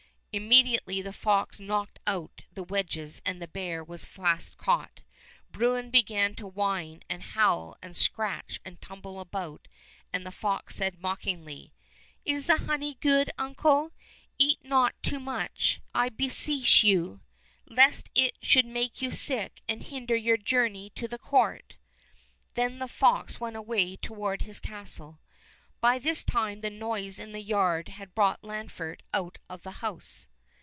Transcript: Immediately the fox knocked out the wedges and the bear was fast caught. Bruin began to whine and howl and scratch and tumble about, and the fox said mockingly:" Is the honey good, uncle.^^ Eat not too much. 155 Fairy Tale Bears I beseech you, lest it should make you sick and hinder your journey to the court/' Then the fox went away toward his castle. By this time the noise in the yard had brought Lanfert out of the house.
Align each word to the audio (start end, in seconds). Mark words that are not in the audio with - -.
Immediately 0.33 1.01
the 1.01 1.11
fox 1.11 1.59
knocked 1.59 1.99
out 2.07 2.43
the 2.53 2.63
wedges 2.63 3.21
and 3.25 3.41
the 3.41 3.49
bear 3.49 3.83
was 3.83 4.05
fast 4.05 4.55
caught. 4.55 5.01
Bruin 5.51 5.89
began 5.89 6.35
to 6.35 6.47
whine 6.47 7.03
and 7.09 7.21
howl 7.21 7.75
and 7.81 7.97
scratch 7.97 8.57
and 8.63 8.79
tumble 8.79 9.19
about, 9.19 9.67
and 10.13 10.25
the 10.25 10.31
fox 10.31 10.75
said 10.75 11.01
mockingly:" 11.01 11.73
Is 12.25 12.47
the 12.47 12.59
honey 12.59 12.93
good, 13.01 13.29
uncle.^^ 13.37 13.91
Eat 14.37 14.63
not 14.63 14.95
too 15.03 15.19
much. 15.19 15.81
155 15.91 15.93
Fairy 15.99 15.99
Tale 15.99 15.99
Bears 15.99 16.13
I 16.13 16.23
beseech 16.47 16.83
you, 16.85 17.21
lest 17.67 18.09
it 18.15 18.37
should 18.41 18.65
make 18.65 19.01
you 19.01 19.11
sick 19.11 19.61
and 19.67 19.83
hinder 19.83 20.15
your 20.15 20.37
journey 20.37 20.91
to 20.91 21.09
the 21.09 21.19
court/' 21.19 21.75
Then 22.53 22.79
the 22.79 22.87
fox 22.87 23.41
went 23.41 23.57
away 23.57 23.97
toward 23.97 24.43
his 24.43 24.61
castle. 24.61 25.19
By 25.81 25.97
this 25.97 26.23
time 26.23 26.61
the 26.61 26.69
noise 26.69 27.17
in 27.17 27.31
the 27.31 27.41
yard 27.41 27.87
had 27.87 28.13
brought 28.13 28.43
Lanfert 28.43 29.01
out 29.15 29.39
of 29.49 29.63
the 29.63 29.71
house. 29.81 30.27